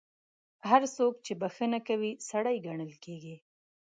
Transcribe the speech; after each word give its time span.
هر 0.69 0.81
څوک 0.95 1.13
چې 1.25 1.33
بخښنه 1.41 1.79
کوي، 1.87 2.11
سړی 2.29 2.57
ګڼل 2.67 2.91
کیږي. 3.03 3.35